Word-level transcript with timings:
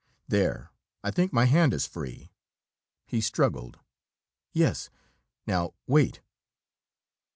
"There! 0.27 0.71
I 1.03 1.11
think 1.11 1.31
my 1.31 1.45
hand 1.45 1.75
is 1.75 1.85
free!" 1.85 2.31
He 3.05 3.21
struggled. 3.21 3.77
"Yes. 4.51 4.89
Now 5.45 5.75
wait!" 5.85 6.21